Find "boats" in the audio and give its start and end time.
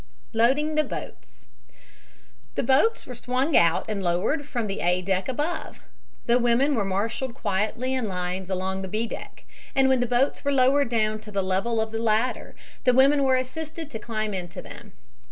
0.83-1.47, 2.63-3.05, 10.07-10.43